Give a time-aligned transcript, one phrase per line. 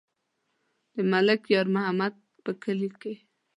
[0.93, 2.13] د ملک یار محمد
[2.43, 3.13] په کلي کې.